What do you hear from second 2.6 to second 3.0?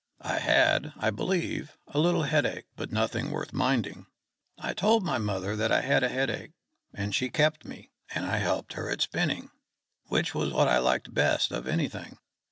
but